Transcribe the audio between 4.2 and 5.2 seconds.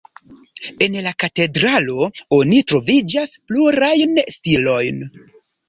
stilojn.